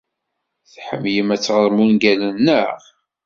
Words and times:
Tḥemmlem 0.73 1.29
ad 1.35 1.41
teɣrem 1.41 1.77
ungalen, 1.85 2.35
naɣ? 2.45 2.79